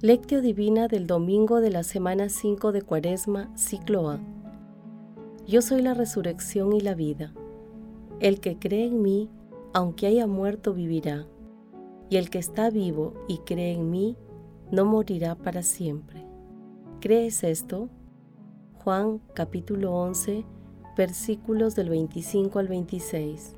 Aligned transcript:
Lectio 0.00 0.40
Divina 0.40 0.86
del 0.86 1.08
domingo 1.08 1.60
de 1.60 1.70
la 1.70 1.82
semana 1.82 2.28
5 2.28 2.70
de 2.70 2.82
Cuaresma, 2.82 3.50
ciclo 3.56 4.08
A. 4.08 4.20
Yo 5.44 5.60
soy 5.60 5.82
la 5.82 5.92
resurrección 5.92 6.72
y 6.72 6.80
la 6.80 6.94
vida. 6.94 7.34
El 8.20 8.38
que 8.38 8.60
cree 8.60 8.86
en 8.86 9.02
mí, 9.02 9.28
aunque 9.74 10.06
haya 10.06 10.28
muerto, 10.28 10.72
vivirá. 10.72 11.26
Y 12.10 12.16
el 12.16 12.30
que 12.30 12.38
está 12.38 12.70
vivo 12.70 13.14
y 13.26 13.38
cree 13.38 13.72
en 13.72 13.90
mí, 13.90 14.16
no 14.70 14.84
morirá 14.84 15.34
para 15.34 15.64
siempre. 15.64 16.24
¿Crees 17.00 17.42
esto? 17.42 17.88
Juan 18.84 19.20
capítulo 19.34 19.96
11, 19.96 20.44
versículos 20.96 21.74
del 21.74 21.88
25 21.88 22.60
al 22.60 22.68
26. 22.68 23.57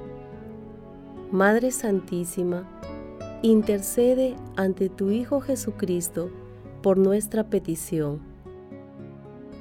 Madre 1.31 1.71
Santísima, 1.71 2.67
intercede 3.41 4.35
ante 4.57 4.89
tu 4.89 5.11
Hijo 5.11 5.39
Jesucristo 5.39 6.29
por 6.83 6.97
nuestra 6.97 7.49
petición. 7.49 8.19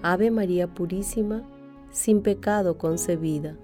Ave 0.02 0.32
María 0.32 0.66
Purísima, 0.66 1.44
sin 1.92 2.22
pecado 2.22 2.76
concebida. 2.76 3.56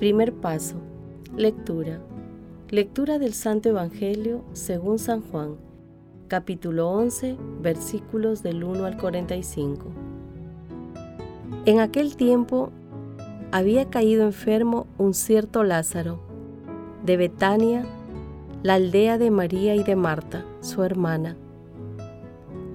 Primer 0.00 0.32
paso. 0.34 0.74
Lectura. 1.36 2.00
Lectura 2.68 3.20
del 3.20 3.32
Santo 3.32 3.68
Evangelio 3.68 4.42
según 4.54 4.98
San 4.98 5.22
Juan 5.22 5.67
capítulo 6.28 6.90
11, 6.90 7.36
versículos 7.60 8.42
del 8.42 8.62
1 8.62 8.84
al 8.84 8.96
45. 8.96 9.86
En 11.64 11.80
aquel 11.80 12.16
tiempo 12.16 12.70
había 13.50 13.90
caído 13.90 14.24
enfermo 14.24 14.86
un 14.98 15.14
cierto 15.14 15.64
Lázaro, 15.64 16.20
de 17.04 17.16
Betania, 17.16 17.84
la 18.62 18.74
aldea 18.74 19.18
de 19.18 19.30
María 19.30 19.74
y 19.74 19.82
de 19.82 19.96
Marta, 19.96 20.44
su 20.60 20.82
hermana. 20.82 21.36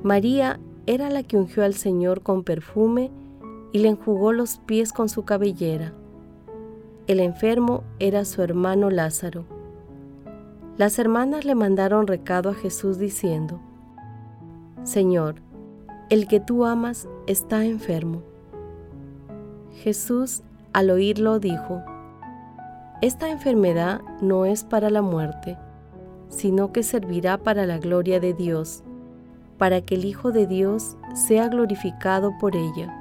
María 0.02 0.60
era 0.86 1.10
la 1.10 1.24
que 1.24 1.38
ungió 1.38 1.64
al 1.64 1.76
Señor 1.76 2.22
con 2.22 2.44
perfume 2.44 3.12
y 3.72 3.80
le 3.80 3.90
enjugó 3.90 4.34
los 4.34 4.58
pies 4.58 4.92
con 4.92 5.10
su 5.10 5.24
cabellera. 5.24 5.94
El 7.08 7.20
enfermo 7.20 7.84
era 8.00 8.26
su 8.26 8.42
hermano 8.42 8.90
Lázaro. 8.90 9.46
Las 10.76 10.98
hermanas 10.98 11.46
le 11.46 11.54
mandaron 11.54 12.08
recado 12.08 12.50
a 12.50 12.56
Jesús 12.56 12.98
diciendo, 12.98 13.60
Señor, 14.84 15.36
el 16.10 16.28
que 16.28 16.40
tú 16.40 16.66
amas 16.66 17.08
está 17.28 17.64
enfermo. 17.64 18.24
Jesús 19.84 20.42
al 20.74 20.90
oírlo 20.90 21.38
dijo, 21.38 21.84
Esta 23.02 23.30
enfermedad 23.30 24.02
no 24.20 24.46
es 24.46 24.64
para 24.64 24.90
la 24.90 25.04
muerte, 25.04 25.60
sino 26.30 26.72
que 26.72 26.82
servirá 26.82 27.38
para 27.38 27.68
la 27.68 27.78
gloria 27.78 28.20
de 28.20 28.34
Dios, 28.34 28.84
para 29.60 29.82
que 29.82 29.94
el 29.94 30.06
Hijo 30.06 30.32
de 30.32 30.48
Dios 30.48 30.98
sea 31.14 31.50
glorificado 31.50 32.36
por 32.40 32.56
ella. 32.56 32.92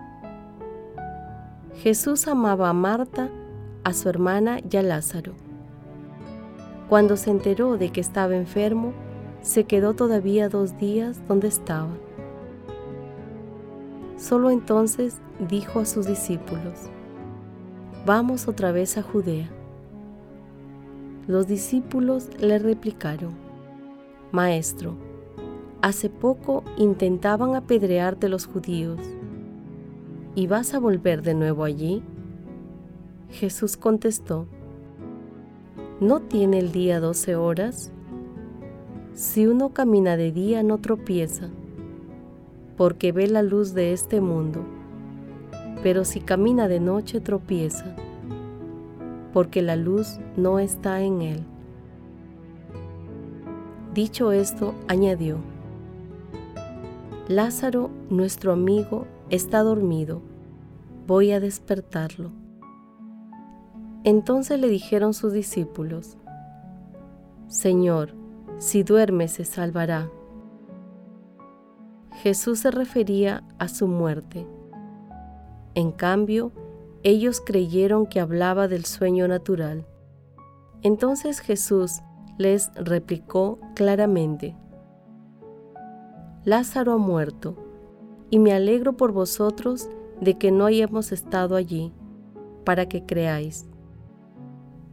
Jesús 1.77 2.29
amaba 2.29 2.69
a 2.69 2.75
Marta, 2.75 3.31
a 3.83 3.95
su 3.95 4.11
hermana 4.11 4.59
y 4.71 4.77
a 4.77 4.83
Lázaro. 4.83 5.33
Cuando 6.93 7.17
se 7.17 7.31
enteró 7.31 7.79
de 7.79 7.89
que 7.89 8.03
estaba 8.03 8.37
enfermo, 8.37 8.93
se 9.41 9.65
quedó 9.65 9.95
todavía 9.95 10.51
dos 10.51 10.77
días 10.77 11.27
donde 11.27 11.49
estaba. 11.49 11.89
Solo 14.19 14.51
entonces 14.51 15.17
dijo 15.49 15.81
a 15.81 15.87
sus 15.87 16.07
discípulos, 16.07 16.91
Vamos 18.05 18.47
otra 18.47 18.73
vez 18.73 18.99
a 18.99 19.03
Judea. 19.03 19.49
Los 21.27 21.47
discípulos 21.47 22.29
le 22.39 22.59
replicaron, 22.59 23.33
Maestro, 24.31 24.95
hace 25.81 26.11
poco 26.11 26.63
intentaban 26.77 27.57
apedrearte 27.57 28.29
los 28.29 28.45
judíos, 28.45 29.01
¿y 30.35 30.47
vas 30.47 30.75
a 30.75 30.79
volver 30.79 31.23
de 31.23 31.33
nuevo 31.33 31.65
allí? 31.65 32.03
Jesús 33.31 33.79
contestó, 33.79 34.47
¿No 36.01 36.21
tiene 36.21 36.59
el 36.59 36.73
día 36.73 37.01
doce 37.01 37.37
horas? 37.37 37.93
Si 39.15 39.47
uno 39.47 39.71
camina 39.71 40.17
de 40.17 40.33
día 40.33 40.63
no 40.63 40.79
tropieza, 40.79 41.49
porque 42.77 43.13
ve 43.13 43.29
la 43.29 43.43
luz 43.43 43.75
de 43.75 43.93
este 43.93 44.21
mundo, 44.21 44.65
pero 45.83 46.05
si 46.05 46.21
camina 46.21 46.67
de 46.67 46.81
noche 46.81 47.21
tropieza, 47.21 47.95
porque 49.33 49.63
la 49.63 49.77
luz 49.77 50.19
no 50.37 50.59
está 50.59 51.03
en 51.03 51.23
él. 51.23 51.45
Dicho 53.95 54.33
esto, 54.33 54.75
añadió, 54.89 55.39
Lázaro, 57.29 57.91
nuestro 58.11 58.53
amigo, 58.53 59.07
está 59.31 59.63
dormido, 59.63 60.21
voy 61.07 61.31
a 61.31 61.39
despertarlo. 61.39 62.42
Entonces 64.05 64.59
le 64.59 64.69
dijeron 64.69 65.15
sus 65.15 65.33
discípulos, 65.33 66.17
Señor, 67.47 68.15
si 68.59 68.83
duerme 68.83 69.29
se 69.29 69.45
salvará. 69.45 70.11
Jesús 72.15 72.61
se 72.61 72.73
refería 72.73 73.45
a 73.59 73.69
su 73.69 73.87
muerte. 73.87 74.47
En 75.75 75.93
cambio, 75.93 76.51
ellos 77.05 77.41
creyeron 77.45 78.07
que 78.07 78.19
hablaba 78.19 78.67
del 78.67 78.85
sueño 78.87 79.29
natural. 79.29 79.87
Entonces 80.83 81.39
Jesús 81.39 82.01
les 82.39 82.73
replicó 82.75 83.61
claramente, 83.75 84.57
Lázaro 86.45 86.93
ha 86.93 86.99
muerto, 86.99 87.57
y 88.31 88.41
me 88.41 88.53
alegro 88.53 88.97
por 88.97 89.13
vosotros 89.13 89.89
de 90.21 90.39
que 90.39 90.51
no 90.51 90.67
hayamos 90.67 91.13
estado 91.13 91.55
allí, 91.55 91.93
para 92.65 92.87
que 92.87 93.05
creáis 93.05 93.69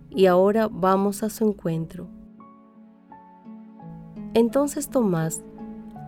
y 0.10 0.26
ahora 0.26 0.68
vamos 0.72 1.24
a 1.24 1.30
su 1.30 1.48
encuentro. 1.48 2.08
Entonces 4.34 4.90
Tomás, 4.90 5.44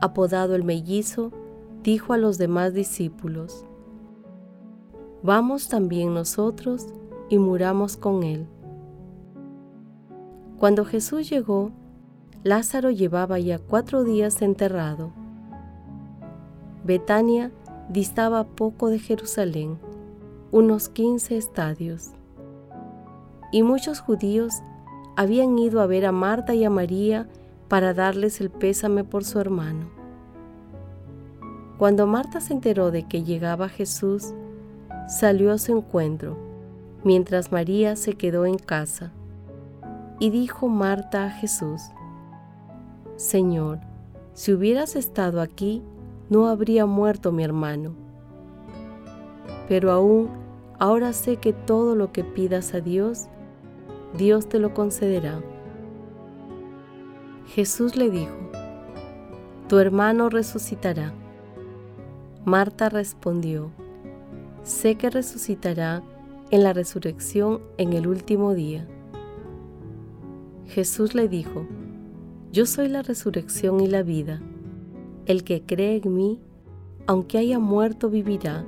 apodado 0.01 0.55
el 0.55 0.63
mellizo, 0.63 1.31
dijo 1.83 2.13
a 2.13 2.17
los 2.17 2.37
demás 2.37 2.73
discípulos, 2.73 3.65
Vamos 5.23 5.69
también 5.69 6.13
nosotros 6.15 6.87
y 7.29 7.37
muramos 7.37 7.95
con 7.95 8.23
él. 8.23 8.47
Cuando 10.57 10.83
Jesús 10.83 11.29
llegó, 11.29 11.71
Lázaro 12.43 12.89
llevaba 12.89 13.37
ya 13.39 13.59
cuatro 13.59 14.03
días 14.03 14.41
enterrado. 14.41 15.11
Betania 16.83 17.51
distaba 17.89 18.45
poco 18.45 18.89
de 18.89 18.97
Jerusalén, 18.97 19.77
unos 20.51 20.89
quince 20.89 21.37
estadios 21.37 22.13
y 23.51 23.63
muchos 23.63 23.99
judíos 23.99 24.61
habían 25.15 25.57
ido 25.59 25.81
a 25.81 25.87
ver 25.87 26.05
a 26.05 26.11
Marta 26.11 26.53
y 26.53 26.63
a 26.63 26.69
María 26.69 27.27
para 27.67 27.93
darles 27.93 28.41
el 28.41 28.49
pésame 28.49 29.03
por 29.03 29.23
su 29.23 29.39
hermano. 29.39 29.89
Cuando 31.77 32.05
Marta 32.05 32.41
se 32.41 32.53
enteró 32.53 32.91
de 32.91 33.07
que 33.07 33.23
llegaba 33.23 33.67
Jesús, 33.67 34.33
salió 35.07 35.51
a 35.51 35.57
su 35.57 35.75
encuentro, 35.75 36.37
mientras 37.03 37.51
María 37.51 37.95
se 37.95 38.13
quedó 38.13 38.45
en 38.45 38.57
casa. 38.57 39.11
Y 40.19 40.29
dijo 40.29 40.67
Marta 40.67 41.25
a 41.25 41.31
Jesús, 41.31 41.81
Señor, 43.15 43.79
si 44.33 44.53
hubieras 44.53 44.95
estado 44.95 45.41
aquí, 45.41 45.81
no 46.29 46.47
habría 46.47 46.85
muerto 46.85 47.31
mi 47.31 47.43
hermano. 47.43 47.93
Pero 49.67 49.91
aún, 49.91 50.29
ahora 50.79 51.13
sé 51.13 51.37
que 51.37 51.53
todo 51.53 51.95
lo 51.95 52.11
que 52.11 52.23
pidas 52.23 52.73
a 52.73 52.79
Dios, 52.79 53.27
Dios 54.17 54.49
te 54.49 54.59
lo 54.59 54.73
concederá. 54.73 55.41
Jesús 57.47 57.95
le 57.95 58.09
dijo, 58.09 58.35
Tu 59.67 59.77
hermano 59.77 60.29
resucitará. 60.29 61.13
Marta 62.43 62.89
respondió, 62.89 63.71
Sé 64.63 64.95
que 64.95 65.09
resucitará 65.09 66.03
en 66.49 66.63
la 66.63 66.73
resurrección 66.73 67.61
en 67.77 67.93
el 67.93 68.07
último 68.07 68.53
día. 68.53 68.85
Jesús 70.67 71.15
le 71.15 71.27
dijo, 71.27 71.65
Yo 72.51 72.65
soy 72.65 72.89
la 72.89 73.01
resurrección 73.01 73.79
y 73.79 73.87
la 73.87 74.03
vida. 74.03 74.41
El 75.25 75.43
que 75.43 75.61
cree 75.61 76.01
en 76.03 76.15
mí, 76.15 76.39
aunque 77.07 77.37
haya 77.37 77.59
muerto, 77.59 78.09
vivirá. 78.09 78.65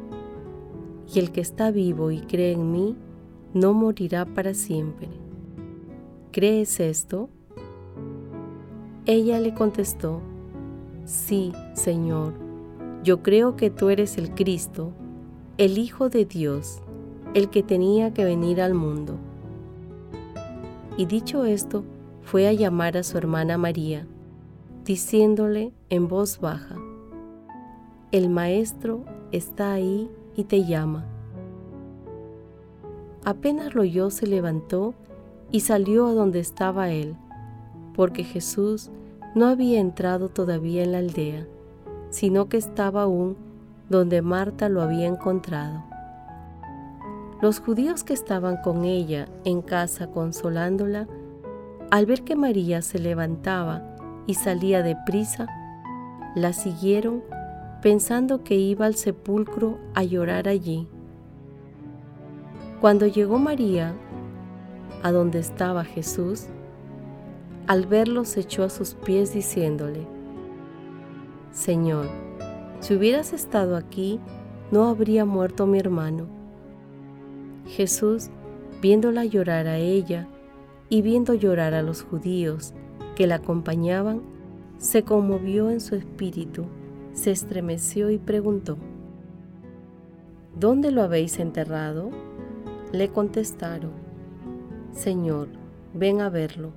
Y 1.13 1.19
el 1.19 1.31
que 1.31 1.41
está 1.41 1.69
vivo 1.71 2.11
y 2.11 2.21
cree 2.21 2.53
en 2.53 2.71
mí, 2.71 2.95
no 3.53 3.73
morirá 3.73 4.25
para 4.25 4.53
siempre. 4.53 5.22
¿Crees 6.33 6.80
esto? 6.80 7.30
Ella 9.06 9.39
le 9.39 9.53
contestó, 9.53 10.19
Sí, 11.06 11.53
Señor, 11.75 12.33
yo 13.03 13.21
creo 13.21 13.56
que 13.56 13.69
tú 13.69 13.89
eres 13.89 14.18
el 14.18 14.33
Cristo, 14.33 14.94
el 15.59 15.77
Hijo 15.77 16.09
de 16.09 16.25
Dios, 16.25 16.81
el 17.35 17.51
que 17.51 17.62
tenía 17.62 18.15
que 18.15 18.25
venir 18.25 18.62
al 18.62 18.74
mundo. 18.74 19.19
Y 20.97 21.06
dicho 21.06 21.45
esto, 21.45 21.83
fue 22.24 22.47
a 22.47 22.53
llamar 22.53 22.97
a 22.97 23.03
su 23.03 23.15
hermana 23.15 23.59
María, 23.59 24.07
diciéndole 24.86 25.71
en 25.89 26.07
voz 26.07 26.39
baja, 26.39 26.77
El 28.12 28.31
Maestro 28.31 29.06
está 29.31 29.74
ahí 29.74 30.09
y 30.36 30.45
te 30.45 30.65
llama. 30.65 31.06
Apenas 33.24 33.75
lo 33.75 33.83
oyó, 33.83 34.09
se 34.09 34.25
levantó 34.25 34.95
y 35.53 35.59
salió 35.59 36.07
a 36.07 36.13
donde 36.13 36.39
estaba 36.39 36.89
él, 36.89 37.15
porque 37.95 38.23
Jesús 38.23 38.89
no 39.35 39.45
había 39.45 39.79
entrado 39.79 40.29
todavía 40.29 40.83
en 40.83 40.94
la 40.94 40.97
aldea, 40.97 41.45
sino 42.09 42.50
que 42.50 42.57
estaba 42.57 43.03
aún 43.03 43.38
donde 43.88 44.23
Marta 44.23 44.67
lo 44.67 44.81
había 44.81 45.05
encontrado. 45.05 45.83
Los 47.39 47.59
judíos 47.59 48.03
que 48.03 48.13
estaban 48.13 48.57
con 48.63 48.83
ella 48.83 49.27
en 49.45 49.61
casa 49.61 50.07
consolándola, 50.07 51.07
al 51.91 52.07
ver 52.07 52.23
que 52.23 52.35
María 52.35 52.81
se 52.81 52.97
levantaba 52.97 53.83
y 54.25 54.33
salía 54.33 54.81
de 54.81 54.97
prisa, 55.05 55.45
la 56.35 56.53
siguieron 56.53 57.21
pensando 57.83 58.44
que 58.44 58.55
iba 58.55 58.88
al 58.88 58.95
sepulcro 58.95 59.77
a 59.94 60.01
llorar 60.01 60.47
allí. 60.47 60.88
Cuando 62.81 63.05
llegó 63.05 63.38
María 63.38 63.94
a 65.03 65.11
donde 65.11 65.39
estaba 65.39 65.83
Jesús, 65.83 66.47
al 67.67 67.85
verlo 67.85 68.25
se 68.25 68.39
echó 68.39 68.63
a 68.63 68.69
sus 68.69 68.95
pies 68.95 69.33
diciéndole, 69.33 70.07
Señor, 71.51 72.07
si 72.79 72.95
hubieras 72.95 73.31
estado 73.31 73.75
aquí, 73.77 74.19
no 74.71 74.85
habría 74.85 75.23
muerto 75.23 75.67
mi 75.67 75.77
hermano. 75.77 76.25
Jesús, 77.67 78.29
viéndola 78.81 79.23
llorar 79.23 79.67
a 79.67 79.77
ella 79.77 80.27
y 80.89 81.01
viendo 81.01 81.33
llorar 81.33 81.73
a 81.73 81.81
los 81.81 82.01
judíos 82.01 82.73
que 83.15 83.27
la 83.27 83.35
acompañaban, 83.35 84.21
se 84.77 85.03
conmovió 85.03 85.69
en 85.69 85.79
su 85.79 85.95
espíritu, 85.95 86.65
se 87.13 87.31
estremeció 87.31 88.09
y 88.09 88.17
preguntó, 88.17 88.77
¿Dónde 90.59 90.91
lo 90.91 91.01
habéis 91.01 91.39
enterrado? 91.39 92.09
Le 92.91 93.09
contestaron, 93.09 94.02
Señor, 94.93 95.47
ven 95.95 96.21
a 96.21 96.29
verlo. 96.29 96.71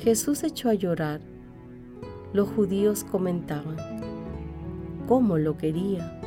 Jesús 0.00 0.44
echó 0.44 0.68
a 0.68 0.74
llorar. 0.74 1.20
Los 2.34 2.48
judíos 2.50 3.04
comentaban, 3.04 3.76
¿cómo 5.08 5.38
lo 5.38 5.56
quería? 5.56 6.20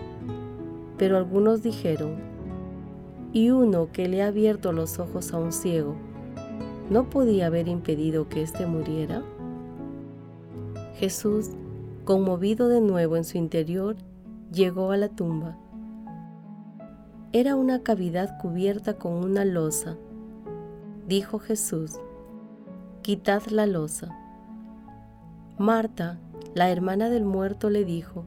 Pero 0.97 1.17
algunos 1.17 1.61
dijeron, 1.61 2.15
y 3.33 3.51
uno 3.51 3.91
que 3.91 4.07
le 4.07 4.23
ha 4.23 4.27
abierto 4.27 4.71
los 4.71 4.97
ojos 4.97 5.31
a 5.31 5.37
un 5.37 5.51
ciego, 5.51 5.95
¿no 6.89 7.07
podía 7.09 7.47
haber 7.47 7.67
impedido 7.67 8.27
que 8.27 8.41
éste 8.41 8.65
muriera? 8.65 9.21
Jesús, 10.95 11.51
conmovido 12.03 12.67
de 12.67 12.81
nuevo 12.81 13.15
en 13.15 13.25
su 13.25 13.37
interior, 13.37 13.95
llegó 14.51 14.91
a 14.91 14.97
la 14.97 15.09
tumba. 15.09 15.55
Era 17.31 17.55
una 17.55 17.83
cavidad 17.83 18.39
cubierta 18.39 18.97
con 18.97 19.13
una 19.13 19.45
losa. 19.45 19.97
Dijo 21.07 21.39
Jesús, 21.39 21.93
quitad 23.01 23.41
la 23.45 23.65
losa. 23.65 24.09
Marta, 25.57 26.19
la 26.53 26.69
hermana 26.69 27.09
del 27.09 27.23
muerto, 27.23 27.69
le 27.69 27.85
dijo, 27.85 28.25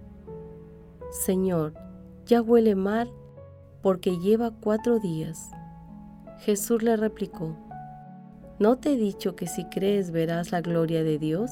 Señor, 1.10 1.74
ya 2.24 2.40
huele 2.40 2.76
mal 2.76 3.12
porque 3.82 4.18
lleva 4.18 4.50
cuatro 4.50 4.98
días. 4.98 5.50
Jesús 6.38 6.82
le 6.82 6.96
replicó, 6.96 7.54
¿no 8.58 8.78
te 8.78 8.94
he 8.94 8.96
dicho 8.96 9.36
que 9.36 9.46
si 9.46 9.66
crees 9.66 10.10
verás 10.10 10.50
la 10.50 10.62
gloria 10.62 11.04
de 11.04 11.18
Dios? 11.18 11.50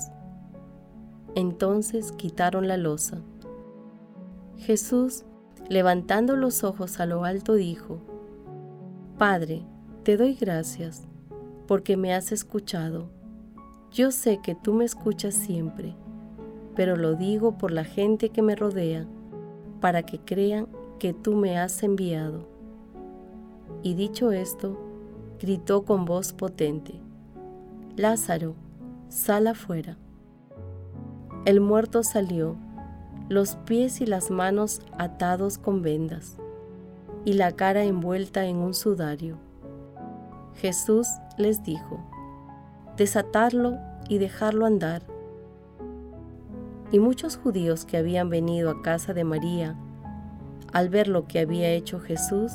Entonces 1.34 2.10
quitaron 2.12 2.68
la 2.68 2.78
losa. 2.78 3.18
Jesús, 4.56 5.26
levantando 5.68 6.36
los 6.36 6.64
ojos 6.64 7.00
a 7.00 7.04
lo 7.04 7.24
alto, 7.24 7.52
dijo, 7.52 7.98
Padre, 9.18 9.66
te 10.04 10.16
doy 10.16 10.34
gracias 10.34 11.06
porque 11.68 11.98
me 11.98 12.14
has 12.14 12.32
escuchado. 12.32 13.10
Yo 13.92 14.10
sé 14.10 14.40
que 14.42 14.54
tú 14.54 14.72
me 14.72 14.86
escuchas 14.86 15.34
siempre, 15.34 15.94
pero 16.74 16.96
lo 16.96 17.14
digo 17.14 17.58
por 17.58 17.70
la 17.72 17.84
gente 17.84 18.30
que 18.30 18.40
me 18.40 18.56
rodea, 18.56 19.06
para 19.80 20.02
que 20.02 20.18
crean 20.18 20.66
que 20.98 21.12
tú 21.12 21.34
me 21.34 21.58
has 21.58 21.82
enviado. 21.82 22.48
Y 23.82 23.94
dicho 23.94 24.32
esto, 24.32 24.80
gritó 25.38 25.84
con 25.84 26.06
voz 26.06 26.32
potente, 26.32 26.94
Lázaro, 27.96 28.54
sal 29.08 29.46
afuera. 29.46 29.98
El 31.44 31.60
muerto 31.60 32.02
salió, 32.02 32.56
los 33.28 33.56
pies 33.56 34.00
y 34.00 34.06
las 34.06 34.30
manos 34.30 34.80
atados 34.96 35.58
con 35.58 35.82
vendas, 35.82 36.38
y 37.26 37.34
la 37.34 37.52
cara 37.52 37.84
envuelta 37.84 38.46
en 38.46 38.56
un 38.56 38.72
sudario. 38.72 39.47
Jesús 40.60 41.06
les 41.36 41.62
dijo, 41.62 42.00
desatarlo 42.96 43.78
y 44.08 44.18
dejarlo 44.18 44.66
andar. 44.66 45.02
Y 46.90 46.98
muchos 46.98 47.36
judíos 47.36 47.84
que 47.84 47.96
habían 47.96 48.28
venido 48.28 48.70
a 48.70 48.82
casa 48.82 49.14
de 49.14 49.22
María 49.22 49.76
al 50.72 50.88
ver 50.88 51.06
lo 51.06 51.26
que 51.26 51.38
había 51.38 51.70
hecho 51.70 52.00
Jesús, 52.00 52.52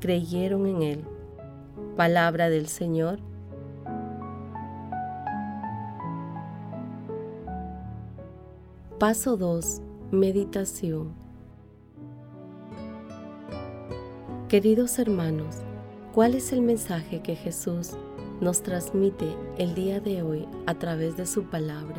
creyeron 0.00 0.66
en 0.66 0.82
él. 0.82 1.04
Palabra 1.96 2.48
del 2.48 2.68
Señor. 2.68 3.18
Paso 8.98 9.36
2. 9.36 9.82
Meditación. 10.10 11.12
Queridos 14.48 14.98
hermanos, 14.98 15.65
¿cuál 16.16 16.34
es 16.34 16.54
el 16.54 16.62
mensaje 16.62 17.20
que 17.20 17.36
Jesús 17.36 17.90
nos 18.40 18.62
transmite 18.62 19.36
el 19.58 19.74
día 19.74 20.00
de 20.00 20.22
hoy 20.22 20.48
a 20.64 20.72
través 20.72 21.18
de 21.18 21.26
su 21.26 21.44
palabra? 21.44 21.98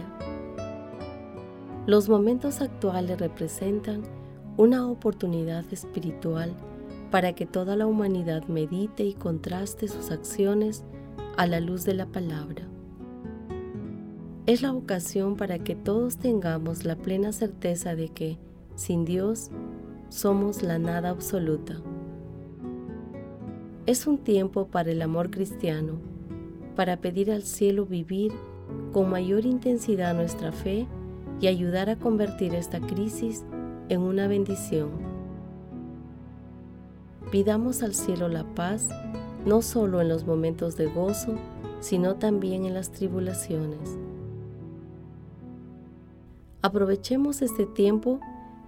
Los 1.86 2.10
momentos 2.10 2.62
actuales 2.62 3.20
representan 3.20 4.02
una 4.58 4.88
oportunidad 4.88 5.72
espiritual 5.72 6.56
para 7.12 7.34
que 7.34 7.46
toda 7.46 7.76
la 7.76 7.86
humanidad 7.86 8.48
medite 8.48 9.04
y 9.04 9.14
contraste 9.14 9.88
sus 9.88 10.10
acciones 10.10 10.84
a 11.38 11.46
la 11.46 11.60
luz 11.60 11.84
de 11.84 11.94
la 11.94 12.08
palabra. 12.08 12.64
Es 14.48 14.64
la 14.64 14.74
ocasión 14.74 15.36
para 15.36 15.60
que 15.60 15.76
todos 15.76 16.18
tengamos 16.18 16.86
la 16.86 16.96
plena 16.96 17.34
certeza 17.34 17.94
de 17.94 18.10
que, 18.10 18.40
sin 18.74 19.06
Dios, 19.06 19.52
somos 20.10 20.64
la 20.64 20.80
nada 20.80 21.10
absoluta. 21.10 21.76
Es 23.88 24.06
un 24.06 24.18
tiempo 24.18 24.68
para 24.68 24.92
el 24.92 25.02
amor 25.02 25.32
cristiano, 25.32 25.94
para 26.76 26.98
pedir 26.98 27.32
al 27.32 27.44
cielo 27.44 27.86
vivir 27.86 28.34
con 28.92 29.10
mayor 29.10 29.46
intensidad 29.46 30.14
nuestra 30.14 30.52
fe 30.52 30.86
y 31.40 31.48
ayudar 31.48 31.90
a 31.90 31.96
convertir 31.96 32.54
esta 32.54 32.82
crisis 32.82 33.46
en 33.88 34.02
una 34.02 34.28
bendición. 34.28 34.90
Pidamos 37.32 37.82
al 37.82 37.96
cielo 37.96 38.28
la 38.28 38.44
paz, 38.44 38.90
no 39.46 39.62
solo 39.62 40.02
en 40.02 40.10
los 40.10 40.26
momentos 40.26 40.76
de 40.76 40.88
gozo, 40.88 41.36
sino 41.80 42.16
también 42.16 42.66
en 42.66 42.74
las 42.74 42.92
tribulaciones. 42.92 43.98
Aprovechemos 46.62 47.42
este 47.42 47.66
tiempo 47.66 48.20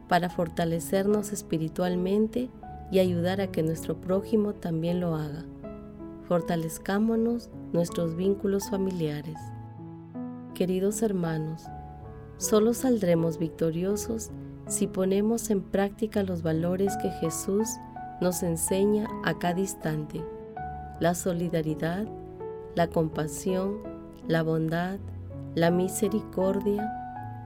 para 0.08 0.30
fortalecernos 0.30 1.34
espiritualmente 1.34 2.50
y 2.92 3.00
ayudar 3.00 3.42
a 3.42 3.48
que 3.48 3.64
nuestro 3.64 4.00
prójimo 4.00 4.54
también 4.54 5.00
lo 5.00 5.16
haga. 5.16 5.46
Fortalezcámonos 6.28 7.50
nuestros 7.74 8.16
vínculos 8.16 8.70
familiares. 8.70 9.38
queridos 10.54 11.02
hermanos, 11.02 11.64
solo 12.38 12.74
saldremos 12.74 13.38
victoriosos 13.38 14.30
si 14.68 14.88
ponemos 14.88 15.50
en 15.50 15.62
práctica 15.62 16.22
los 16.22 16.44
valores 16.44 16.98
que 16.98 17.10
Jesús 17.10 17.70
nos 18.22 18.44
enseña 18.44 19.08
a 19.24 19.40
cada 19.40 19.60
instante. 19.60 20.22
La 21.00 21.16
solidaridad, 21.16 22.06
la 22.76 22.88
compasión, 22.88 23.78
la 24.28 24.44
bondad, 24.44 25.00
la 25.56 25.72
misericordia, 25.72 26.94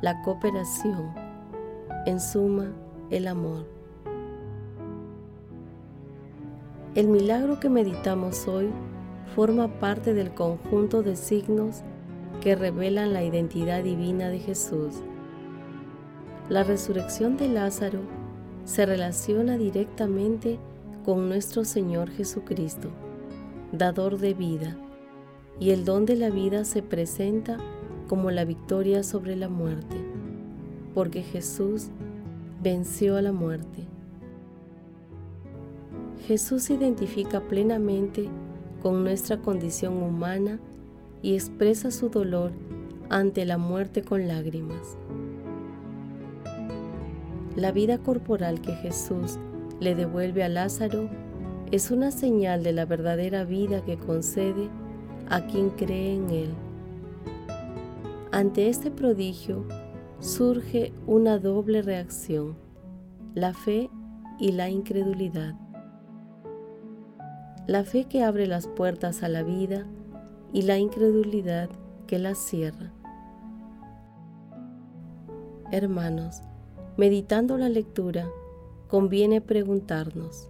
la 0.02 0.22
cooperación, 0.24 1.14
en 2.06 2.20
suma, 2.20 2.74
el 3.10 3.28
amor. 3.28 3.83
El 6.96 7.08
milagro 7.08 7.60
que 7.60 7.70
meditamos 7.70 8.48
hoy 8.48 8.70
forma 9.36 9.80
parte 9.80 10.14
del 10.14 10.32
conjunto 10.32 11.02
de 11.02 11.16
signos 11.16 11.82
que 12.40 12.56
revelan 12.56 13.14
la 13.14 13.24
identidad 13.24 13.84
divina 13.84 14.30
de 14.30 14.38
Jesús. 14.38 15.02
La 16.50 16.64
resurrección 16.64 17.36
de 17.36 17.48
Lázaro 17.48 18.02
se 18.66 18.86
relaciona 18.86 19.58
directamente 19.58 20.60
con 21.04 21.30
nuestro 21.30 21.66
Señor 21.66 22.12
Jesucristo, 22.12 22.90
dador 23.72 24.20
de 24.20 24.36
vida, 24.36 24.78
y 25.60 25.72
el 25.72 25.86
don 25.86 26.06
de 26.06 26.16
la 26.16 26.30
vida 26.30 26.64
se 26.64 26.84
presenta 26.84 27.58
como 28.08 28.30
la 28.30 28.46
victoria 28.46 29.02
sobre 29.02 29.36
la 29.36 29.50
muerte, 29.50 29.96
porque 30.94 31.24
Jesús 31.24 31.88
venció 32.62 33.18
a 33.18 33.24
la 33.24 33.32
muerte. 33.32 33.93
Jesús 36.28 36.64
se 36.64 36.76
identifica 36.76 37.42
plenamente 37.42 38.30
con 38.82 39.04
nuestra 39.04 39.38
condición 39.38 40.02
humana 40.02 40.60
y 41.22 41.34
expresa 41.34 41.92
su 41.92 42.10
dolor 42.10 42.52
ante 43.10 43.46
la 43.46 43.58
muerte 43.58 44.04
con 44.04 44.28
lágrimas. 44.28 44.98
La 47.56 47.72
vida 47.72 47.98
corporal 47.98 48.62
que 48.62 48.74
Jesús 48.76 49.38
le 49.80 49.96
devuelve 49.96 50.44
a 50.44 50.50
Lázaro 50.50 51.10
es 51.72 51.92
una 51.92 52.12
señal 52.12 52.64
de 52.64 52.74
la 52.74 52.86
verdadera 52.86 53.44
vida 53.44 53.84
que 53.84 53.98
concede 53.98 54.70
a 55.30 55.46
quien 55.46 55.70
cree 55.72 56.16
en 56.16 56.30
Él. 56.30 56.50
Ante 58.32 58.70
este 58.70 58.92
prodigio 58.92 59.66
surge 60.20 60.94
una 61.06 61.38
doble 61.38 61.82
reacción, 61.82 62.56
la 63.36 63.54
fe 63.54 63.90
y 64.40 64.54
la 64.54 64.70
incredulidad 64.70 65.63
la 67.66 67.86
fe 67.86 68.06
que 68.06 68.24
abre 68.24 68.46
las 68.46 68.68
puertas 68.68 69.24
a 69.24 69.30
la 69.30 69.42
vida 69.42 69.86
y 70.52 70.64
la 70.64 70.78
incredulidad 70.78 71.70
que 72.08 72.20
las 72.20 72.38
cierra. 72.38 72.92
Hermanos, 75.72 76.42
meditando 76.98 77.58
la 77.58 77.70
lectura, 77.70 78.28
conviene 78.88 79.40
preguntarnos, 79.40 80.50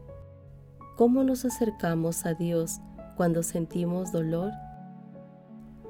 ¿cómo 0.98 1.24
nos 1.24 1.46
acercamos 1.46 2.26
a 2.26 2.34
Dios 2.34 2.80
cuando 3.16 3.44
sentimos 3.44 4.12
dolor? 4.12 4.52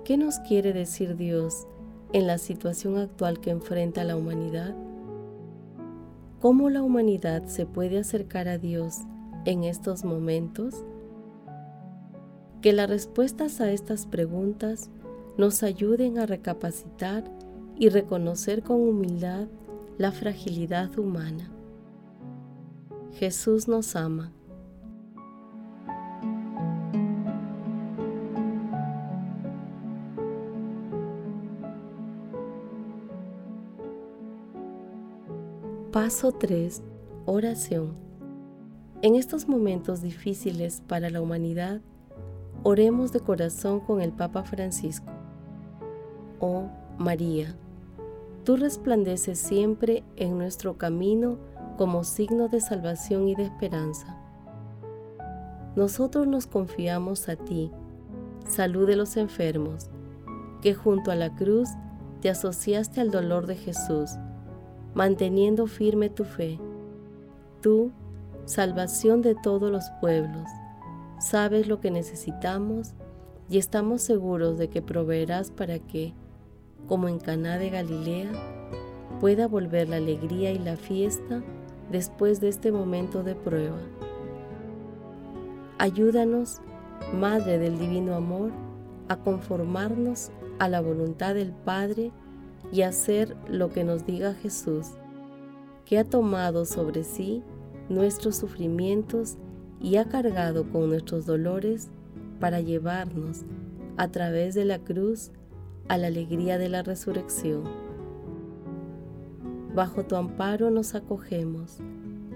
¿Qué 0.03 0.17
nos 0.17 0.39
quiere 0.39 0.73
decir 0.73 1.15
Dios 1.15 1.65
en 2.11 2.27
la 2.27 2.37
situación 2.37 2.97
actual 2.97 3.39
que 3.39 3.49
enfrenta 3.49 4.03
la 4.03 4.17
humanidad? 4.17 4.75
¿Cómo 6.41 6.69
la 6.69 6.83
humanidad 6.83 7.45
se 7.45 7.65
puede 7.65 7.99
acercar 7.99 8.49
a 8.49 8.57
Dios 8.57 8.97
en 9.45 9.63
estos 9.63 10.03
momentos? 10.03 10.83
Que 12.63 12.71
las 12.71 12.89
respuestas 12.89 13.59
a 13.59 13.69
estas 13.73 14.05
preguntas 14.05 14.89
nos 15.37 15.63
ayuden 15.63 16.17
a 16.17 16.25
recapacitar 16.25 17.29
y 17.75 17.89
reconocer 17.89 18.63
con 18.63 18.79
humildad 18.79 19.49
la 19.97 20.13
fragilidad 20.13 20.97
humana. 20.97 21.51
Jesús 23.15 23.67
nos 23.67 23.97
ama. 23.97 24.31
Paso 35.91 36.31
3. 36.31 36.81
Oración. 37.25 37.97
En 39.01 39.15
estos 39.15 39.49
momentos 39.49 40.01
difíciles 40.01 40.81
para 40.87 41.09
la 41.09 41.19
humanidad, 41.19 41.81
Oremos 42.65 43.11
de 43.11 43.19
corazón 43.19 43.81
con 43.81 43.99
el 43.99 44.13
Papa 44.13 44.43
Francisco. 44.43 45.11
Oh 46.39 46.69
María, 46.97 47.57
tú 48.45 48.55
resplandeces 48.55 49.37
siempre 49.37 50.05
en 50.15 50.37
nuestro 50.37 50.77
camino 50.77 51.35
como 51.77 52.05
signo 52.05 52.47
de 52.47 52.61
salvación 52.61 53.27
y 53.27 53.35
de 53.35 53.43
esperanza. 53.43 54.17
Nosotros 55.75 56.25
nos 56.25 56.47
confiamos 56.47 57.27
a 57.27 57.35
ti, 57.35 57.69
salud 58.47 58.87
de 58.87 58.95
los 58.95 59.17
enfermos, 59.17 59.89
que 60.61 60.73
junto 60.73 61.11
a 61.11 61.15
la 61.15 61.35
cruz 61.35 61.67
te 62.21 62.29
asociaste 62.29 63.01
al 63.01 63.11
dolor 63.11 63.45
de 63.45 63.57
Jesús, 63.57 64.11
manteniendo 64.93 65.67
firme 65.67 66.09
tu 66.09 66.23
fe. 66.23 66.61
Tú, 67.59 67.91
salvación 68.45 69.21
de 69.21 69.35
todos 69.35 69.69
los 69.69 69.83
pueblos 69.99 70.47
sabes 71.23 71.67
lo 71.67 71.79
que 71.79 71.89
necesitamos 71.89 72.93
y 73.49 73.57
estamos 73.57 74.01
seguros 74.01 74.57
de 74.57 74.69
que 74.69 74.81
proveerás 74.81 75.51
para 75.51 75.79
que, 75.79 76.13
como 76.87 77.07
en 77.07 77.19
Caná 77.19 77.57
de 77.57 77.69
Galilea, 77.69 78.31
pueda 79.21 79.47
volver 79.47 79.89
la 79.89 79.97
alegría 79.97 80.51
y 80.51 80.59
la 80.59 80.75
fiesta 80.75 81.41
después 81.91 82.41
de 82.41 82.49
este 82.49 82.71
momento 82.71 83.23
de 83.23 83.35
prueba. 83.35 83.79
Ayúdanos, 85.77 86.61
Madre 87.13 87.57
del 87.57 87.79
Divino 87.79 88.15
Amor, 88.15 88.51
a 89.07 89.15
conformarnos 89.17 90.29
a 90.59 90.67
la 90.67 90.81
voluntad 90.81 91.35
del 91.35 91.53
Padre 91.53 92.11
y 92.71 92.81
hacer 92.81 93.35
lo 93.47 93.69
que 93.69 93.83
nos 93.83 94.05
diga 94.05 94.33
Jesús, 94.33 94.87
que 95.85 95.99
ha 95.99 96.03
tomado 96.03 96.65
sobre 96.65 97.03
sí 97.03 97.43
nuestros 97.89 98.35
sufrimientos 98.35 99.37
y 99.83 99.97
ha 99.97 100.05
cargado 100.05 100.63
con 100.71 100.89
nuestros 100.89 101.27
dolores 101.27 101.89
para 102.39 102.61
llevarnos 102.61 103.43
a 103.97 104.07
través 104.07 104.55
de 104.55 104.65
la 104.65 104.79
cruz 104.79 105.31
a 105.89 105.97
la 105.97 106.07
alegría 106.07 106.57
de 106.57 106.69
la 106.69 106.81
resurrección. 106.81 107.63
Bajo 109.75 110.05
tu 110.05 110.15
amparo 110.15 110.71
nos 110.71 110.95
acogemos, 110.95 111.77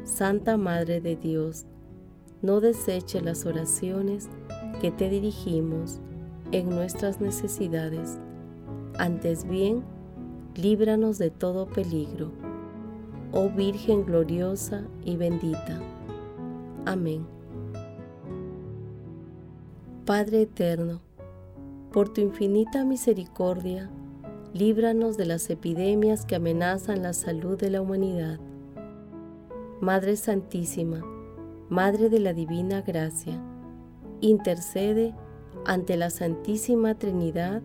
Santa 0.04 0.58
Madre 0.58 1.02
de 1.02 1.16
Dios, 1.16 1.66
no 2.42 2.60
deseche 2.60 3.22
las 3.22 3.46
oraciones 3.46 4.28
que 4.82 4.92
te 4.92 5.10
dirigimos 5.10 6.00
en 6.52 6.70
nuestras 6.70 7.22
necesidades, 7.22 8.20
antes 8.98 9.48
bien, 9.48 9.84
líbranos 10.56 11.18
de 11.18 11.30
todo 11.30 11.68
peligro, 11.68 12.32
oh 13.32 13.50
Virgen 13.50 14.06
gloriosa 14.06 14.84
y 15.06 15.16
bendita. 15.16 15.80
Amén. 16.86 17.37
Padre 20.08 20.44
eterno, 20.44 21.02
por 21.92 22.08
tu 22.08 22.22
infinita 22.22 22.86
misericordia, 22.86 23.90
líbranos 24.54 25.18
de 25.18 25.26
las 25.26 25.50
epidemias 25.50 26.26
que 26.26 26.38
amenazan 26.38 27.04
la 27.04 27.12
salud 27.12 27.60
de 27.60 27.70
la 27.70 27.82
humanidad. 27.82 28.40
Madre 29.82 30.16
Santísima, 30.16 31.04
Madre 31.68 32.08
de 32.08 32.22
la 32.22 32.32
Divina 32.32 32.84
Gracia, 32.84 33.38
intercede 34.22 35.14
ante 35.66 35.98
la 35.98 36.10
Santísima 36.10 36.96
Trinidad 36.96 37.62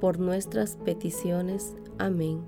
por 0.00 0.18
nuestras 0.18 0.78
peticiones. 0.78 1.76
Amén. 1.98 2.40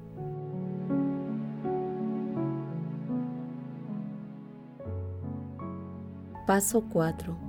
Paso 6.45 6.83
4 6.93 7.48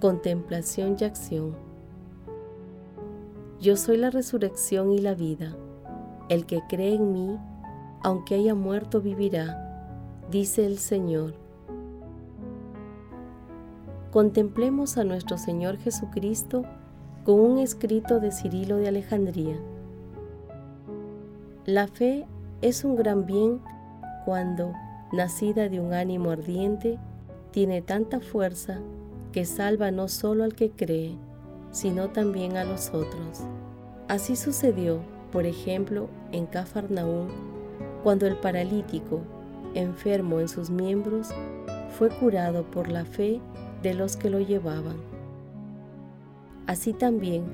Contemplación 0.00 0.96
y 1.00 1.02
acción. 1.02 1.56
Yo 3.60 3.76
soy 3.76 3.96
la 3.96 4.10
resurrección 4.10 4.92
y 4.92 5.00
la 5.00 5.16
vida. 5.16 5.56
El 6.28 6.46
que 6.46 6.60
cree 6.68 6.94
en 6.94 7.12
mí, 7.12 7.36
aunque 8.04 8.36
haya 8.36 8.54
muerto, 8.54 9.00
vivirá, 9.00 10.22
dice 10.30 10.66
el 10.66 10.78
Señor. 10.78 11.34
Contemplemos 14.12 14.98
a 14.98 15.02
nuestro 15.02 15.36
Señor 15.36 15.78
Jesucristo 15.78 16.62
con 17.24 17.40
un 17.40 17.58
escrito 17.58 18.20
de 18.20 18.30
Cirilo 18.30 18.76
de 18.76 18.86
Alejandría. 18.86 19.56
La 21.66 21.88
fe 21.88 22.24
es 22.62 22.84
un 22.84 22.94
gran 22.94 23.26
bien 23.26 23.60
cuando, 24.24 24.74
nacida 25.12 25.68
de 25.68 25.80
un 25.80 25.92
ánimo 25.92 26.30
ardiente, 26.30 27.00
tiene 27.50 27.82
tanta 27.82 28.20
fuerza 28.20 28.78
que 29.32 29.44
salva 29.44 29.90
no 29.90 30.08
solo 30.08 30.44
al 30.44 30.54
que 30.54 30.70
cree, 30.70 31.16
sino 31.70 32.08
también 32.08 32.56
a 32.56 32.64
los 32.64 32.88
otros. 32.88 33.40
Así 34.08 34.36
sucedió 34.36 35.00
Por 35.30 35.44
ejemplo, 35.44 36.08
en 36.32 36.46
Cafarnaúm, 36.46 37.28
cuando 38.02 38.26
el 38.26 38.36
paralítico, 38.36 39.20
enfermo 39.74 40.40
en 40.40 40.48
sus 40.48 40.70
miembros, 40.70 41.28
fue 41.98 42.08
curado 42.08 42.64
por 42.64 42.88
la 42.88 43.04
fe 43.04 43.40
de 43.82 43.92
los 43.92 44.16
que 44.16 44.30
lo 44.30 44.40
llevaban. 44.40 44.96
Así 46.66 46.94
también 46.94 47.44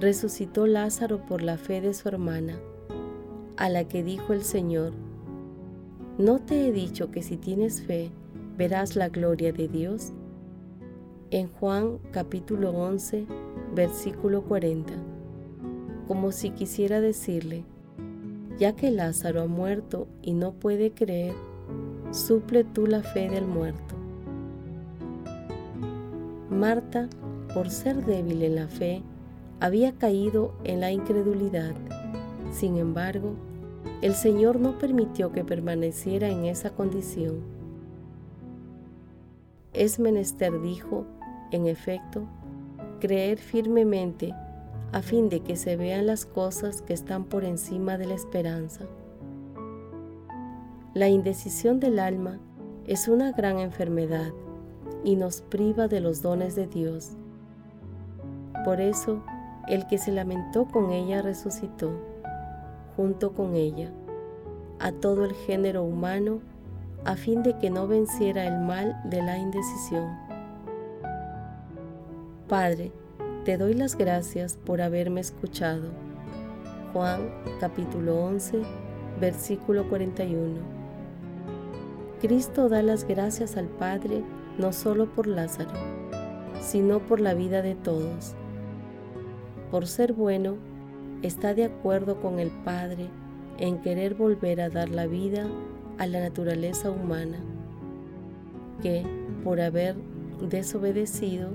resucitó 0.00 0.66
Lázaro 0.66 1.26
por 1.26 1.42
la 1.42 1.58
fe 1.58 1.80
de 1.80 1.94
su 1.94 2.08
hermana, 2.08 2.58
a 3.56 3.68
la 3.68 3.84
que 3.84 4.04
dijo 4.04 4.32
el 4.32 4.44
Señor, 4.44 4.92
¿no 6.18 6.38
te 6.38 6.68
he 6.68 6.72
dicho 6.72 7.10
que 7.10 7.22
si 7.22 7.36
tienes 7.36 7.82
fe 7.82 8.10
verás 8.56 8.94
la 8.94 9.08
gloria 9.08 9.52
de 9.52 9.66
Dios? 9.66 10.12
En 11.30 11.48
Juan 11.48 11.98
capítulo 12.10 12.70
11, 12.70 13.26
versículo 13.74 14.40
40, 14.44 14.94
como 16.06 16.32
si 16.32 16.48
quisiera 16.48 17.02
decirle, 17.02 17.64
ya 18.58 18.74
que 18.74 18.90
Lázaro 18.90 19.42
ha 19.42 19.46
muerto 19.46 20.08
y 20.22 20.32
no 20.32 20.52
puede 20.52 20.92
creer, 20.92 21.34
suple 22.12 22.64
tú 22.64 22.86
la 22.86 23.02
fe 23.02 23.28
del 23.28 23.44
muerto. 23.44 23.94
Marta, 26.48 27.10
por 27.52 27.68
ser 27.68 28.06
débil 28.06 28.42
en 28.42 28.54
la 28.54 28.68
fe, 28.68 29.02
había 29.60 29.92
caído 29.92 30.54
en 30.64 30.80
la 30.80 30.92
incredulidad. 30.92 31.74
Sin 32.52 32.78
embargo, 32.78 33.34
el 34.00 34.14
Señor 34.14 34.58
no 34.60 34.78
permitió 34.78 35.30
que 35.30 35.44
permaneciera 35.44 36.30
en 36.30 36.46
esa 36.46 36.70
condición. 36.70 37.42
Es 39.74 39.98
menester, 39.98 40.62
dijo, 40.62 41.04
en 41.50 41.66
efecto, 41.66 42.22
creer 43.00 43.38
firmemente 43.38 44.34
a 44.92 45.02
fin 45.02 45.28
de 45.28 45.40
que 45.40 45.56
se 45.56 45.76
vean 45.76 46.06
las 46.06 46.24
cosas 46.24 46.82
que 46.82 46.94
están 46.94 47.24
por 47.24 47.44
encima 47.44 47.98
de 47.98 48.06
la 48.06 48.14
esperanza. 48.14 48.84
La 50.94 51.08
indecisión 51.08 51.78
del 51.80 51.98
alma 51.98 52.38
es 52.86 53.08
una 53.08 53.32
gran 53.32 53.58
enfermedad 53.58 54.32
y 55.04 55.16
nos 55.16 55.42
priva 55.42 55.88
de 55.88 56.00
los 56.00 56.22
dones 56.22 56.54
de 56.54 56.66
Dios. 56.66 57.16
Por 58.64 58.80
eso, 58.80 59.22
el 59.68 59.86
que 59.86 59.98
se 59.98 60.10
lamentó 60.10 60.66
con 60.66 60.90
ella 60.90 61.22
resucitó, 61.22 61.92
junto 62.96 63.32
con 63.32 63.54
ella, 63.54 63.92
a 64.80 64.92
todo 64.92 65.24
el 65.24 65.34
género 65.34 65.84
humano, 65.84 66.40
a 67.04 67.14
fin 67.14 67.42
de 67.42 67.58
que 67.58 67.70
no 67.70 67.86
venciera 67.86 68.46
el 68.46 68.58
mal 68.64 69.00
de 69.04 69.22
la 69.22 69.38
indecisión. 69.38 70.27
Padre, 72.48 72.92
te 73.44 73.58
doy 73.58 73.74
las 73.74 73.98
gracias 73.98 74.56
por 74.56 74.80
haberme 74.80 75.20
escuchado. 75.20 75.90
Juan 76.94 77.28
capítulo 77.60 78.24
11, 78.24 78.62
versículo 79.20 79.86
41. 79.90 80.54
Cristo 82.22 82.70
da 82.70 82.80
las 82.80 83.06
gracias 83.06 83.58
al 83.58 83.66
Padre 83.66 84.22
no 84.56 84.72
solo 84.72 85.12
por 85.12 85.26
Lázaro, 85.26 85.74
sino 86.62 87.00
por 87.00 87.20
la 87.20 87.34
vida 87.34 87.60
de 87.60 87.74
todos. 87.74 88.34
Por 89.70 89.86
ser 89.86 90.14
bueno, 90.14 90.56
está 91.20 91.52
de 91.52 91.64
acuerdo 91.64 92.18
con 92.18 92.38
el 92.38 92.50
Padre 92.64 93.10
en 93.58 93.82
querer 93.82 94.14
volver 94.14 94.62
a 94.62 94.70
dar 94.70 94.88
la 94.88 95.06
vida 95.06 95.46
a 95.98 96.06
la 96.06 96.20
naturaleza 96.20 96.90
humana, 96.90 97.40
que, 98.80 99.04
por 99.44 99.60
haber 99.60 99.96
desobedecido, 100.40 101.50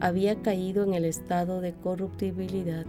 había 0.00 0.40
caído 0.42 0.84
en 0.84 0.94
el 0.94 1.04
estado 1.04 1.60
de 1.60 1.72
corruptibilidad. 1.74 2.86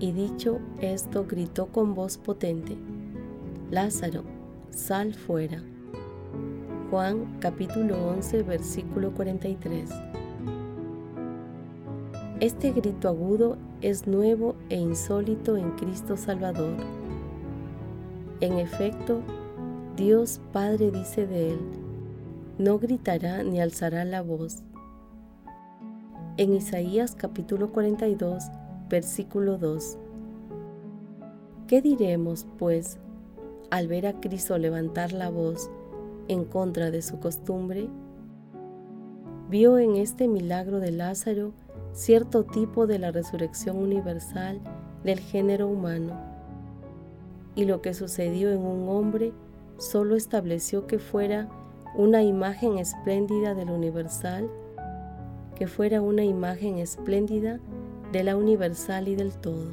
Y 0.00 0.12
dicho 0.12 0.60
esto, 0.80 1.26
gritó 1.28 1.66
con 1.66 1.94
voz 1.94 2.18
potente, 2.18 2.76
Lázaro, 3.70 4.22
sal 4.70 5.14
fuera. 5.14 5.62
Juan 6.90 7.38
capítulo 7.40 7.96
11, 8.10 8.42
versículo 8.44 9.12
43. 9.12 9.90
Este 12.40 12.70
grito 12.70 13.08
agudo 13.08 13.58
es 13.80 14.06
nuevo 14.06 14.54
e 14.68 14.76
insólito 14.76 15.56
en 15.56 15.72
Cristo 15.72 16.16
Salvador. 16.16 16.76
En 18.40 18.58
efecto, 18.58 19.20
Dios 19.96 20.40
Padre 20.52 20.92
dice 20.92 21.26
de 21.26 21.50
él, 21.50 21.58
no 22.58 22.80
gritará 22.80 23.44
ni 23.44 23.60
alzará 23.60 24.04
la 24.04 24.20
voz. 24.20 24.64
En 26.36 26.54
Isaías 26.54 27.14
capítulo 27.14 27.70
42, 27.70 28.44
versículo 28.88 29.58
2. 29.58 29.96
¿Qué 31.68 31.80
diremos, 31.80 32.46
pues, 32.58 32.98
al 33.70 33.86
ver 33.86 34.08
a 34.08 34.20
Cristo 34.20 34.58
levantar 34.58 35.12
la 35.12 35.30
voz 35.30 35.70
en 36.26 36.44
contra 36.44 36.90
de 36.90 37.00
su 37.02 37.20
costumbre? 37.20 37.88
Vio 39.48 39.78
en 39.78 39.96
este 39.96 40.26
milagro 40.26 40.80
de 40.80 40.90
Lázaro 40.90 41.52
cierto 41.92 42.44
tipo 42.44 42.88
de 42.88 42.98
la 42.98 43.12
resurrección 43.12 43.76
universal 43.78 44.60
del 45.04 45.20
género 45.20 45.68
humano, 45.68 46.12
y 47.54 47.66
lo 47.66 47.82
que 47.82 47.94
sucedió 47.94 48.50
en 48.50 48.58
un 48.58 48.88
hombre 48.88 49.32
solo 49.78 50.16
estableció 50.16 50.86
que 50.86 50.98
fuera 50.98 51.48
una 51.98 52.22
imagen 52.22 52.78
espléndida 52.78 53.56
del 53.56 53.72
universal, 53.72 54.48
que 55.56 55.66
fuera 55.66 56.00
una 56.00 56.22
imagen 56.22 56.78
espléndida 56.78 57.58
de 58.12 58.22
la 58.22 58.36
universal 58.36 59.08
y 59.08 59.16
del 59.16 59.32
todo. 59.32 59.66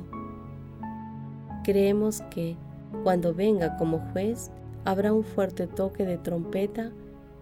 Creemos 1.64 2.24
que, 2.32 2.58
cuando 3.04 3.36
venga 3.36 3.78
como 3.78 4.00
juez, 4.12 4.50
habrá 4.86 5.14
un 5.14 5.24
fuerte 5.24 5.68
toque 5.68 6.04
de 6.04 6.18
trompeta 6.18 6.90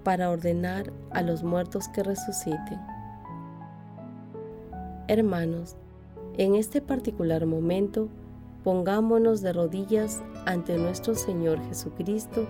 para 0.04 0.30
ordenar 0.30 0.92
a 1.12 1.22
los 1.22 1.44
muertos 1.44 1.88
que 1.88 2.04
resuciten. 2.04 2.82
Hermanos, 5.08 5.78
en 6.38 6.56
este 6.56 6.82
particular 6.82 7.46
momento, 7.46 8.10
pongámonos 8.66 9.40
de 9.40 9.54
rodillas 9.54 10.22
ante 10.46 10.78
nuestro 10.78 11.16
Señor 11.16 11.62
Jesucristo 11.70 12.50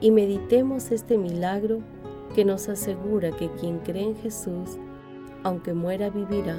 y 0.00 0.10
meditemos 0.10 0.90
este 0.92 1.18
milagro 1.18 1.80
que 2.34 2.44
nos 2.44 2.68
asegura 2.68 3.32
que 3.32 3.50
quien 3.50 3.78
cree 3.78 4.04
en 4.04 4.16
Jesús, 4.16 4.78
aunque 5.42 5.74
muera, 5.74 6.10
vivirá. 6.10 6.56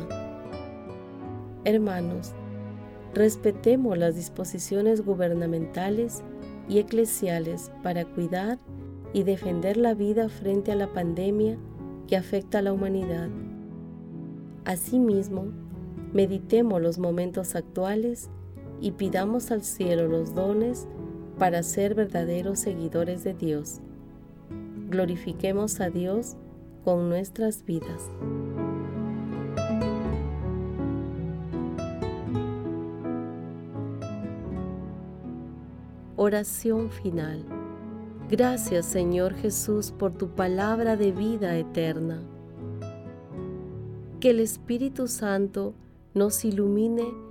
Hermanos, 1.63 2.33
respetemos 3.13 3.97
las 3.97 4.15
disposiciones 4.15 5.05
gubernamentales 5.05 6.23
y 6.67 6.79
eclesiales 6.79 7.71
para 7.83 8.05
cuidar 8.05 8.57
y 9.13 9.23
defender 9.23 9.77
la 9.77 9.93
vida 9.93 10.29
frente 10.29 10.71
a 10.71 10.75
la 10.75 10.87
pandemia 10.87 11.57
que 12.07 12.17
afecta 12.17 12.59
a 12.59 12.61
la 12.61 12.73
humanidad. 12.73 13.29
Asimismo, 14.65 15.45
meditemos 16.13 16.81
los 16.81 16.99
momentos 16.99 17.55
actuales 17.55 18.29
y 18.79 18.91
pidamos 18.91 19.51
al 19.51 19.63
cielo 19.63 20.07
los 20.07 20.33
dones 20.33 20.87
para 21.41 21.63
ser 21.63 21.95
verdaderos 21.95 22.59
seguidores 22.59 23.23
de 23.23 23.33
Dios. 23.33 23.79
Glorifiquemos 24.89 25.79
a 25.81 25.89
Dios 25.89 26.35
con 26.85 27.09
nuestras 27.09 27.65
vidas. 27.65 28.11
Oración 36.15 36.91
final. 36.91 37.43
Gracias 38.29 38.85
Señor 38.85 39.33
Jesús 39.33 39.91
por 39.91 40.11
tu 40.11 40.35
palabra 40.35 40.95
de 40.95 41.11
vida 41.11 41.57
eterna. 41.57 42.21
Que 44.19 44.29
el 44.29 44.41
Espíritu 44.41 45.07
Santo 45.07 45.73
nos 46.13 46.45
ilumine 46.45 47.30